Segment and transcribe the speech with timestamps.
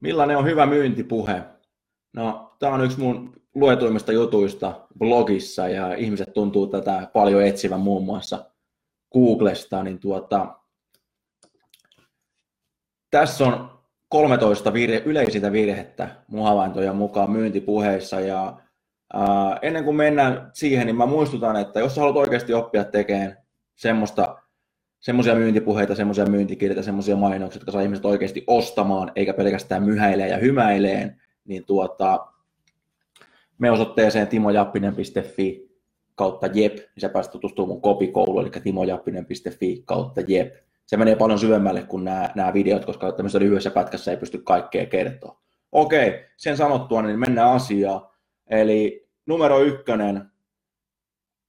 [0.00, 1.42] Millainen on hyvä myyntipuhe?
[2.16, 8.04] No, tämä on yksi mun luetuimmista jutuista blogissa ja ihmiset tuntuu tätä paljon etsivän muun
[8.04, 8.44] muassa
[9.12, 10.58] Googlesta, niin tuota,
[13.10, 18.60] tässä on 13 virhe, yleisintä virhettä mun havaintojen mukaan myyntipuheissa ja
[19.14, 23.36] ää, ennen kuin mennään siihen, niin mä muistutan, että jos sä haluat oikeasti oppia tekemään
[23.76, 24.42] semmoista
[25.00, 30.36] semmoisia myyntipuheita, semmoisia myyntikirjoja, semmoisia mainoksia, jotka saa ihmiset oikeasti ostamaan, eikä pelkästään myhäilee ja
[30.36, 32.26] hymäileen, niin tuota,
[33.58, 35.68] me osoitteeseen timojappinen.fi
[36.14, 40.54] kautta jep, niin sä pääset tutustumaan mun kopikouluun, eli timojappinen.fi kautta jep.
[40.86, 44.86] Se menee paljon syvemmälle kuin nämä, nämä videot, koska tämmöisessä lyhyessä pätkässä ei pysty kaikkea
[44.86, 45.40] kertoa.
[45.72, 48.00] Okei, sen sanottua, niin mennään asiaan.
[48.46, 50.30] Eli numero ykkönen,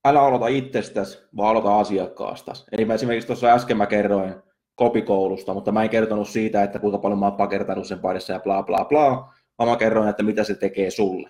[0.05, 2.53] älä aloita itsestäsi, vaan aloita asiakkaasta.
[2.71, 4.35] Eli mä esimerkiksi tuossa äsken mä kerroin
[4.75, 8.39] kopikoulusta, mutta mä en kertonut siitä, että kuinka paljon mä oon pakertanut sen parissa ja
[8.39, 11.29] bla bla bla, vaan mä kerroin, että mitä se tekee sulle.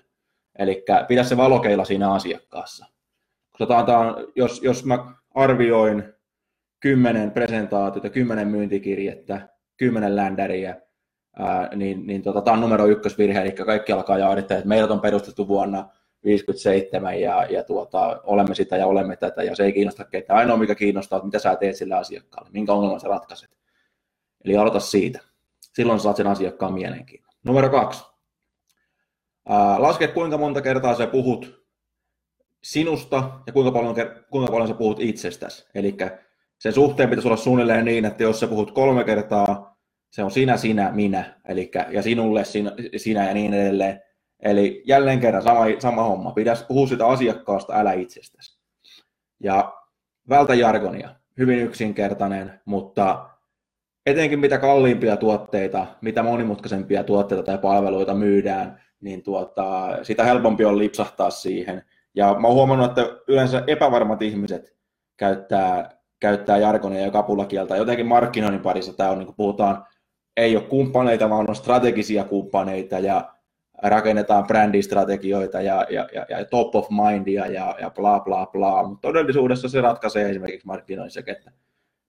[0.59, 2.86] Eli pidä se valokeila siinä asiakkaassa.
[3.59, 6.04] Otetaan, jos, jos mä arvioin
[6.80, 10.81] kymmenen presentaatiota, kymmenen myyntikirjettä, kymmenen ländäriä,
[11.39, 15.02] ää, niin, niin tota, tämä on numero ykkösvirhe, eli kaikki alkaa jaarittaa, että meidät on
[15.02, 15.89] perustettu vuonna
[16.23, 20.39] 57 ja, ja tuota, olemme sitä ja olemme tätä ja se ei kiinnosta ketään.
[20.39, 23.50] Ainoa mikä kiinnostaa, että mitä sä teet sillä asiakkaalle, minkä ongelman sä ratkaiset.
[24.45, 25.20] Eli aloita siitä.
[25.61, 27.34] Silloin saat sen asiakkaan mielenkiinnon.
[27.44, 28.03] Numero kaksi.
[29.50, 31.66] Ää, laske kuinka monta kertaa sä puhut
[32.64, 33.95] sinusta ja kuinka paljon,
[34.30, 35.67] kuinka paljon sä puhut itsestäsi.
[35.76, 35.98] Eli
[36.60, 39.77] sen suhteen pitäisi olla suunnilleen niin, että jos sä puhut kolme kertaa,
[40.11, 44.02] se on sinä, sinä, minä, eli ja sinulle, sinä, sinä ja niin edelleen,
[44.39, 46.32] Eli jälleen kerran sama, sama homma.
[46.32, 48.60] Pidä puhua sitä asiakkaasta, älä itsestäsi.
[49.39, 49.73] Ja
[50.30, 51.10] vältä jargonia.
[51.38, 53.30] Hyvin yksinkertainen, mutta
[54.05, 60.78] etenkin mitä kalliimpia tuotteita, mitä monimutkaisempia tuotteita tai palveluita myydään, niin tuota, sitä helpompi on
[60.78, 61.83] lipsahtaa siihen.
[62.16, 64.76] Ja mä oon huomannut, että yleensä epävarmat ihmiset
[65.17, 67.78] käyttää, käyttää jargonia ja kapulakieltä.
[67.78, 69.86] Jotenkin markkinoinnin parissa tämä on, niin puhutaan,
[70.38, 73.33] ei ole kumppaneita, vaan on strategisia kumppaneita ja
[73.84, 79.08] rakennetaan brändistrategioita ja, ja, ja, ja top of mindia ja, ja bla bla bla, mutta
[79.08, 81.52] todellisuudessa se ratkaisee esimerkiksi markkinoissa, että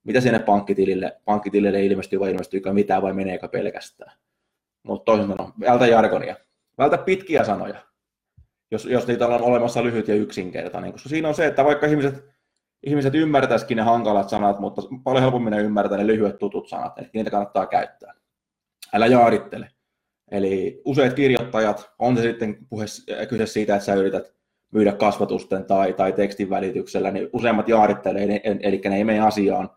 [0.05, 4.13] mitä sinne pankkitilille, pankkitilille ilmestyy vai ilmestyykö mitään vai meneekö pelkästään.
[4.83, 6.37] Mutta toisin sanoen, vältä jargonia,
[6.79, 7.79] vältä pitkiä sanoja,
[8.71, 12.25] jos, jos niitä on olemassa lyhyt ja yksinkertainen, koska siinä on se, että vaikka ihmiset,
[12.83, 17.11] ihmiset ymmärtäisikin ne hankalat sanat, mutta paljon helpommin ne ymmärtää ne lyhyet tutut sanat, eli
[17.13, 18.15] niitä kannattaa käyttää.
[18.93, 19.69] Älä jaarittele
[20.31, 22.85] Eli useat kirjoittajat, on se sitten puhe,
[23.29, 24.35] kyse siitä, että sä yrität
[24.73, 29.71] myydä kasvatusten tai, tai tekstin välityksellä, niin useimmat jaarittelee, eli ne ei mene asiaan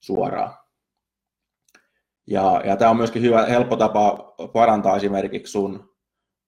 [0.00, 0.54] suoraan.
[2.26, 5.94] Ja, ja tämä on myöskin hyvä, helppo tapa parantaa esimerkiksi sun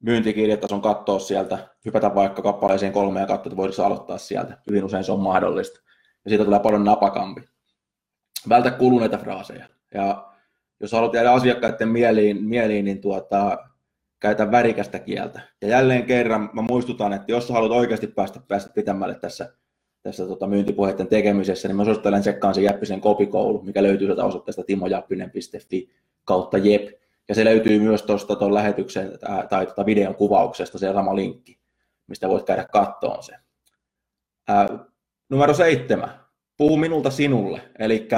[0.02, 4.58] myyntikirjetason katsoa sieltä, hypätä vaikka kappaleeseen kolme ja katsoa, että voisiko aloittaa sieltä.
[4.68, 5.80] Hyvin usein se on mahdollista.
[6.24, 7.40] Ja siitä tulee paljon napakampi.
[8.48, 9.68] Vältä kuluneita fraaseja.
[9.94, 10.32] Ja
[10.80, 13.58] jos haluat jäädä asiakkaiden mieliin, mieliin niin tuota,
[14.20, 15.40] käytä värikästä kieltä.
[15.62, 19.52] Ja jälleen kerran mä muistutan, että jos haluat oikeasti päästä, päästä pitämälle tässä,
[20.02, 24.62] tässä tota myyntipuheiden tekemisessä, niin mä suosittelen tsekkaan se Jäppisen kopikoulu, mikä löytyy sieltä osoitteesta
[24.64, 25.90] timojappinen.fi
[26.24, 26.88] kautta jep.
[27.28, 29.12] Ja se löytyy myös tuosta tuon lähetyksen
[29.48, 31.58] tai tuota videon kuvauksesta, se sama linkki,
[32.06, 33.32] mistä voit käydä kattoon se.
[34.48, 34.68] Ää,
[35.28, 36.20] numero seitsemän.
[36.56, 37.60] Puhu minulta sinulle.
[37.78, 38.08] Eli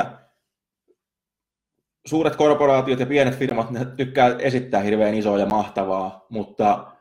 [2.06, 6.92] suuret korporaatiot ja pienet firmat ne tykkää esittää hirveän isoa ja mahtavaa, mutta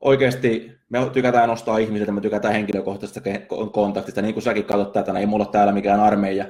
[0.00, 3.20] oikeasti me tykätään nostaa ihmisiltä, me tykätään henkilökohtaisesta
[3.72, 6.46] kontaktista, niin kuin säkin katsot tätä, niin ei mulla täällä mikään armeija,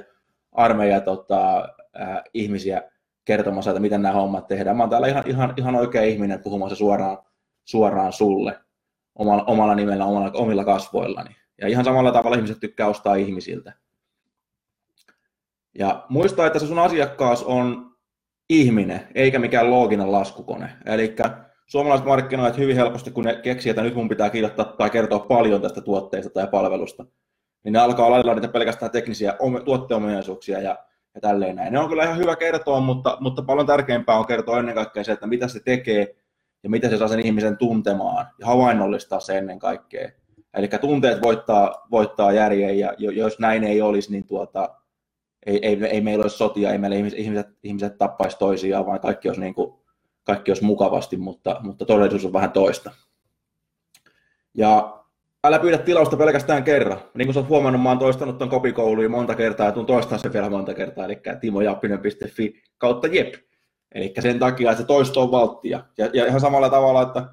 [0.51, 1.69] armeija tota,
[2.01, 2.81] äh, ihmisiä
[3.25, 4.77] kertomassa, että miten nämä hommat tehdään.
[4.77, 7.17] Mä oon täällä ihan, ihan, ihan oikea ihminen puhumassa suoraan,
[7.65, 8.59] suoraan sulle
[9.15, 11.35] omalla, omalla nimellä, omalla, omilla kasvoillani.
[11.61, 13.73] Ja ihan samalla tavalla ihmiset tykkää ostaa ihmisiltä.
[15.79, 17.91] Ja muista, että se sun asiakkaas on
[18.49, 20.69] ihminen, eikä mikään looginen laskukone.
[20.85, 21.15] Eli
[21.67, 25.61] suomalaiset markkinoijat hyvin helposti, kun ne keksii, että nyt mun pitää kirjoittaa tai kertoa paljon
[25.61, 27.05] tästä tuotteesta tai palvelusta,
[27.63, 29.33] niin ne alkaa lailla niitä pelkästään teknisiä
[29.65, 30.77] tuotteominaisuuksia ja,
[31.15, 31.73] ja tälleen näin.
[31.73, 35.11] Ne on kyllä ihan hyvä kertoa, mutta, mutta paljon tärkeämpää on kertoa ennen kaikkea se,
[35.11, 36.15] että mitä se tekee
[36.63, 40.09] ja miten se saa sen ihmisen tuntemaan ja havainnollistaa se ennen kaikkea.
[40.53, 44.75] Eli tunteet voittaa, voittaa järjen ja jos näin ei olisi, niin tuota,
[45.45, 49.41] ei, ei, ei meillä olisi sotia, ei meillä ihmiset, ihmiset tappaisi toisiaan, vaan kaikki olisi,
[49.41, 49.73] niin kuin,
[50.23, 52.91] kaikki olisi mukavasti, mutta, mutta todellisuus on vähän toista.
[54.53, 55.03] Ja
[55.43, 56.99] älä pyydä tilausta pelkästään kerran.
[57.13, 60.17] Niin kuin sä oot huomannut, mä oon toistanut ton kopikouluun monta kertaa ja tuun toistaa
[60.17, 63.33] sen vielä monta kertaa, eli timojappinen.fi kautta jep.
[63.95, 65.83] Eli sen takia, että se toisto on valttia.
[65.97, 67.25] Ja, ja ihan samalla tavalla, että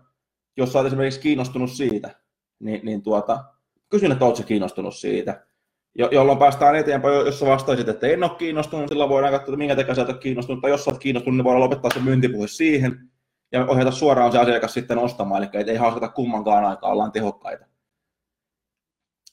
[0.56, 2.10] jos sä oot esimerkiksi kiinnostunut siitä,
[2.58, 3.44] niin, niin tuota,
[3.88, 5.46] kysyn, että ootko kiinnostunut siitä,
[5.94, 9.58] jo, jolloin päästään eteenpäin, jos sä vastaisit, että en ole kiinnostunut, silloin voidaan katsoa, että
[9.58, 12.00] minkä takia sä et ole kiinnostunut, tai jos sä oot kiinnostunut, niin voidaan lopettaa se
[12.00, 13.10] myyntipuhe siihen,
[13.52, 17.66] ja ohjata suoraan se asiakas sitten ostamaan, eli ei haaskata kummankaan aikaa, ollaan tehokkaita.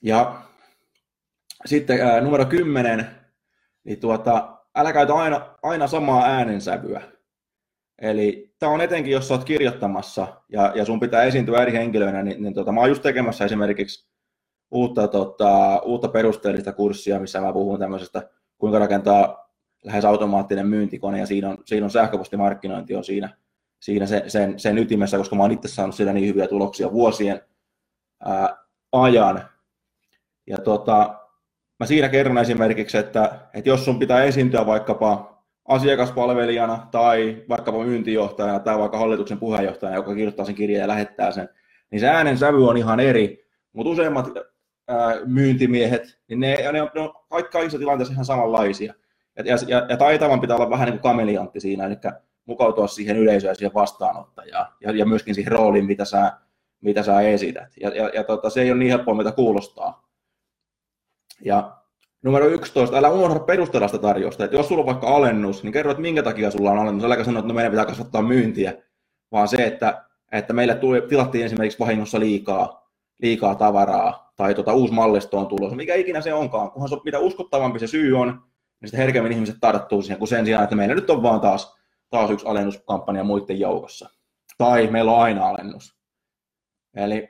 [0.02, 0.42] Ja
[1.66, 3.08] sitten ää, numero 10,
[3.84, 7.02] niin tuota, älä käytä aina, aina samaa äänensävyä.
[8.02, 12.44] Eli tämä on etenkin, jos olet kirjoittamassa ja, ja sun pitää esiintyä eri henkilöinä, niin,
[12.44, 14.09] niin tota, mä oon just tekemässä esimerkiksi
[14.72, 19.50] uutta, tota, uutta perusteellista kurssia, missä mä puhun tämmöisestä, kuinka rakentaa
[19.84, 23.30] lähes automaattinen myyntikone, ja siinä on, siinä on sähköpostimarkkinointi on siinä,
[23.80, 27.42] siinä sen, sen, sen ytimessä, koska mä oon itse saanut siitä niin hyviä tuloksia vuosien
[28.26, 28.58] ää,
[28.92, 29.42] ajan.
[30.48, 31.20] Ja tota,
[31.80, 38.60] mä siinä kerron esimerkiksi, että, että jos sun pitää esiintyä vaikkapa asiakaspalvelijana tai vaikkapa myyntijohtajana
[38.60, 41.50] tai vaikka hallituksen puheenjohtajana, joka kirjoittaa sen kirjan ja lähettää sen,
[41.92, 44.28] niin se äänen sävy on ihan eri, mutta useimmat
[45.26, 47.14] myyntimiehet, niin ne, ne, on, ne on
[47.52, 48.94] kaikissa tilanteissa ihan samanlaisia.
[49.38, 51.96] Ja, ja, ja taitavan pitää olla vähän niin kuin kameliantti siinä, eli
[52.46, 56.32] mukautua siihen yleisöön siihen vastaanottajaan ja, ja myöskin siihen rooliin, mitä sä,
[56.82, 57.74] mitä sä esität.
[57.82, 60.10] Ja, ja, ja tota, se ei ole niin helppoa, mitä kuulostaa.
[61.46, 61.78] Ja
[62.22, 64.44] numero 11, älä unohda perustella sitä tarjousta.
[64.44, 67.04] Että jos sulla on vaikka alennus, niin kerro, että minkä takia sulla on alennus.
[67.04, 68.74] Äläkä sanoa, että no meidän pitää kasvattaa myyntiä,
[69.32, 72.89] vaan se, että, että meille tuli, tilattiin esimerkiksi vahingossa liikaa,
[73.22, 75.76] liikaa tavaraa tai tota, uusi mallisto on tulossa.
[75.76, 79.56] Mikä ikinä se onkaan, kunhan se, mitä uskottavampi se syy on, niin sitten herkemmin ihmiset
[79.62, 81.78] tarttuu siihen, kun sen sijaan, että meillä nyt on vaan taas,
[82.10, 84.10] taas yksi alennuskampanja muiden joukossa.
[84.58, 86.00] Tai meillä on aina alennus.
[86.96, 87.30] Eli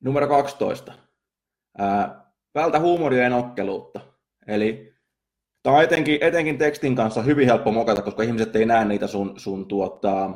[0.00, 0.92] numero 12.
[1.78, 4.00] Ää, vältä huumoria ja nokkeluutta.
[4.46, 4.94] Eli
[5.62, 9.40] tämä on etenkin, etenkin tekstin kanssa hyvin helppo mokata, koska ihmiset ei näe niitä sun,
[9.40, 10.30] sun tuota,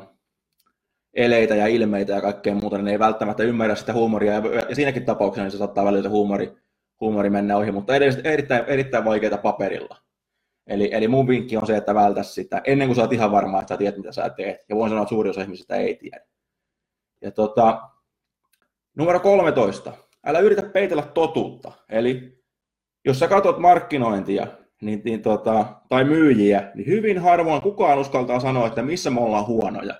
[1.13, 4.41] eleitä ja ilmeitä ja kaikkea muuta, niin ne ei välttämättä ymmärrä sitä huumoria, ja,
[4.75, 6.53] siinäkin tapauksessa niin se saattaa välillä huumori,
[6.99, 9.97] huumori mennä ohi, mutta erittäin, erittäin vaikeita paperilla.
[10.67, 13.59] Eli, eli mun vinkki on se, että vältä sitä ennen kuin sä oot ihan varma,
[13.59, 14.57] että sä tiedät, mitä sä teet.
[14.69, 16.19] Ja voin sanoa, että suuri osa ihmisistä ei tiedä.
[17.21, 17.81] Ja tota,
[18.97, 19.93] numero 13
[20.25, 21.71] älä yritä peitellä totuutta.
[21.89, 22.43] Eli
[23.05, 24.47] jos sä katsot markkinointia
[24.81, 29.47] niin, niin tota, tai myyjiä, niin hyvin harvoin kukaan uskaltaa sanoa, että missä me ollaan
[29.47, 29.95] huonoja.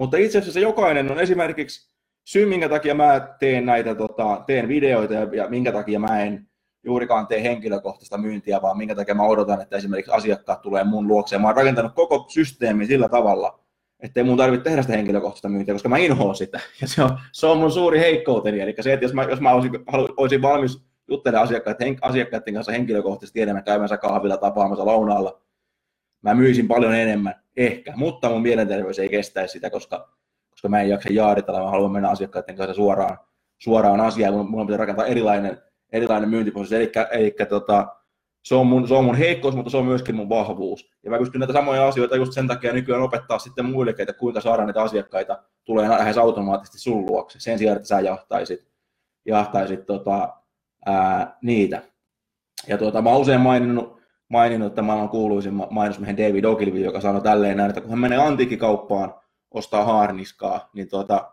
[0.00, 1.90] Mutta itse asiassa jokainen on esimerkiksi
[2.24, 6.46] syy, minkä takia mä teen näitä, tota, teen videoita ja, ja minkä takia mä en
[6.84, 11.42] juurikaan tee henkilökohtaista myyntiä, vaan minkä takia mä odotan, että esimerkiksi asiakkaat tulee mun luokseen.
[11.42, 13.60] Mä oon rakentanut koko systeemin sillä tavalla,
[14.00, 16.60] ettei mun tarvitse tehdä sitä henkilökohtaista myyntiä, koska mä inhoan sitä.
[16.80, 18.60] Ja se on, se on mun suuri heikkouteni.
[18.60, 19.72] Eli se, että jos mä, jos mä olisin,
[20.16, 25.42] olisin valmis juttelemaan asiakkaiden, asiakkaiden kanssa henkilökohtaisesti enemmän käymänsä kahvilla tapaamassa lounaalla,
[26.22, 30.08] mä myisin paljon enemmän, ehkä, mutta mun mielenterveys ei kestäisi sitä, koska,
[30.50, 33.18] koska mä en jaksa jaaritella, mä haluan mennä asiakkaiden kanssa suoraan,
[33.58, 35.62] suoraan asiaan, mun, mun pitää rakentaa erilainen,
[35.92, 37.86] erilainen myyntiprosessi, eli, eli tota,
[38.42, 40.90] se on, mun, se on mun heikkous, mutta se on myöskin mun vahvuus.
[41.02, 44.40] Ja mä pystyn näitä samoja asioita just sen takia nykyään opettaa sitten muille, että kuinka
[44.40, 48.68] saada näitä asiakkaita tulee lähes automaattisesti sun luokse, sen sijaan, että sä jahtaisit,
[49.24, 50.28] jahtaisit tota,
[50.86, 51.82] ää, niitä.
[52.66, 53.99] Ja tuota, mä oon usein maininnut,
[54.30, 58.18] maininnut mä oon kuuluisin mainosmiehen David Ogilvy, joka sanoi tälleen näin, että kun hän menee
[58.18, 59.14] antiikkikauppaan
[59.50, 61.30] ostaa haarniskaa, niin tuota,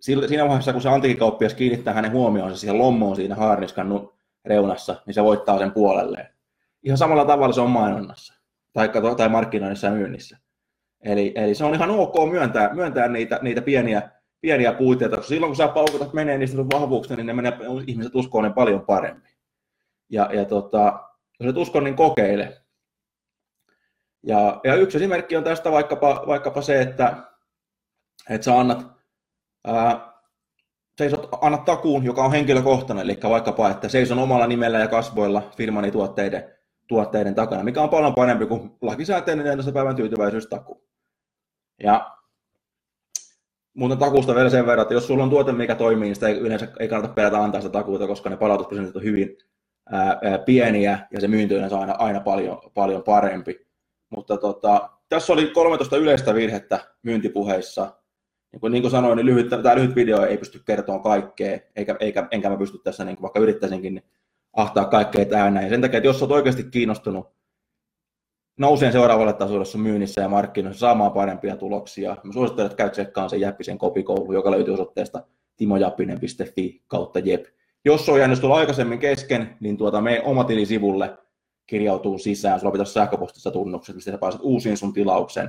[0.00, 4.08] siinä vaiheessa, kun se antiikkikauppias kiinnittää hänen huomioonsa siihen lommoon siinä haarniskan
[4.44, 6.26] reunassa, niin se voittaa sen puolelleen.
[6.82, 8.34] Ihan samalla tavalla se on mainonnassa
[8.72, 10.38] tai, tai markkinoinnissa ja myynnissä.
[11.00, 15.50] Eli, eli se on ihan ok myöntää, myöntää niitä, niitä pieniä, pieniä puitteita, koska silloin
[15.50, 17.52] kun sä paukutat menee niistä vahvuuksista, niin ne menee,
[17.86, 19.32] ihmiset uskoo ne paljon paremmin.
[20.10, 21.07] Ja, ja tota,
[21.40, 22.62] jos et usko, niin kokeile.
[24.22, 27.16] Ja, ja yksi esimerkki on tästä vaikkapa, vaikkapa se, että,
[28.30, 28.86] että sä annat,
[29.64, 30.12] ää,
[30.98, 35.90] seisot, annat takuun, joka on henkilökohtainen, eli vaikkapa, että seison omalla nimellä ja kasvoilla firmani
[35.90, 36.54] tuotteiden,
[36.88, 40.88] tuotteiden takana, mikä on paljon parempi kuin lakisääteinen 14 päivän tyytyväisyystaku.
[41.82, 42.18] Ja
[43.74, 46.38] muuten takuusta vielä sen verran, että jos sulla on tuote, mikä toimii, niin sitä ei,
[46.38, 49.38] yleensä ei kannata pelätä antaa sitä takuuta, koska ne palautusprosentit on hyvin,
[50.44, 53.66] pieniä ja se myynti on aina, aina paljon, paljon parempi.
[54.10, 57.92] Mutta tota, tässä oli 13 yleistä virhettä myyntipuheissa.
[58.52, 61.96] Niin kuin, niin kuin sanoin, niin lyhyt, tämä lyhyt video ei pysty kertomaan kaikkea, eikä,
[62.00, 64.04] eikä, enkä mä pysty tässä, niin kuin vaikka yrittäisinkin, niin
[64.52, 65.68] ahtaa kaikkea tähän näin.
[65.68, 67.26] Sen takia, että jos olet oikeasti kiinnostunut
[68.58, 73.30] nouseen seuraavalle tasolle sun myynnissä ja markkinoissa saamaan parempia tuloksia, mä suosittelen, että käy tsekkaan
[73.30, 75.22] sen Jäppisen kopikoulu, joka löytyy osoitteesta
[75.56, 77.44] timojappinen.fi kautta jep.
[77.84, 81.18] Jos on jäänyt tulla aikaisemmin kesken, niin tuota, me oma tilisivulle
[81.66, 85.48] kirjautuu sisään, sulla pitäisi sähköpostissa tunnukset, mistä sä pääset uusiin sun tilauksen.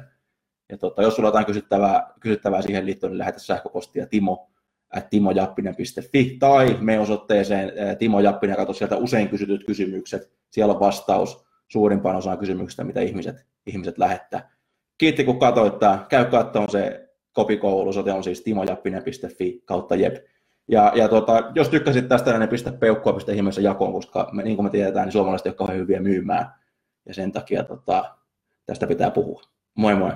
[0.70, 4.50] Ja tota, jos sulla on jotain kysyttävää, kysyttävää siihen liittyen, niin lähetä sähköpostia timo
[4.96, 11.46] at timojappinen.fi tai me osoitteeseen Timo Jappinen, katso sieltä usein kysytyt kysymykset, siellä on vastaus
[11.68, 14.52] suurimpaan osaan kysymyksistä, mitä ihmiset, ihmiset lähettää.
[14.98, 15.74] Kiitti kun katsoit,
[16.10, 20.16] käy katsomaan se kopikoulu, se on siis timojappinen.fi kautta jep.
[20.72, 24.56] Ja, ja tota, jos tykkäsit tästä, niin pistä peukkua, pistä ihmeessä jakoon, koska me, niin
[24.56, 26.54] kuin me tiedetään, niin suomalaiset ei ole hyviä myymään.
[27.06, 28.16] Ja sen takia tota,
[28.66, 29.42] tästä pitää puhua.
[29.76, 30.12] Moi moi!